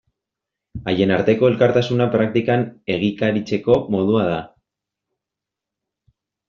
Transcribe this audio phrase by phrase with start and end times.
[0.91, 2.65] Haien arteko elkartasuna praktikan
[2.97, 4.43] egikaritzeko modua da.